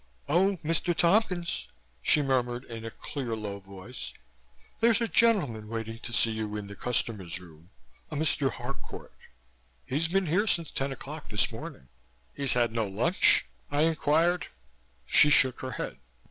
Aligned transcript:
"Oh, 0.27 0.57
Mr. 0.63 0.95
Tompkins," 0.95 1.67
she 2.01 2.23
murmured 2.23 2.63
in 2.65 2.83
a 2.83 2.89
clear, 2.89 3.35
low 3.35 3.59
voice, 3.59 4.13
"there's 4.79 4.99
a 4.99 5.07
gentleman 5.07 5.67
waiting 5.67 5.99
to 5.99 6.11
see 6.11 6.31
you 6.31 6.55
in 6.57 6.65
the 6.65 6.75
customer's 6.75 7.39
room, 7.39 7.69
a 8.09 8.15
Mr. 8.15 8.49
Harcourt. 8.51 9.13
He's 9.85 10.07
been 10.07 10.25
here 10.25 10.47
since 10.47 10.71
ten 10.71 10.91
o'clock 10.91 11.29
this 11.29 11.51
morning." 11.51 11.87
"He's 12.33 12.53
had 12.55 12.71
no 12.71 12.87
lunch?" 12.87 13.45
I 13.69 13.81
inquired. 13.83 14.47
She 15.05 15.29
shook 15.29 15.59
her 15.59 15.73
head. 15.73 15.97